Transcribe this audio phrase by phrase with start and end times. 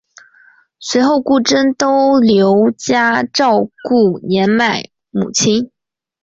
[0.79, 5.69] 随后顾琛都留家照顾年迈母亲。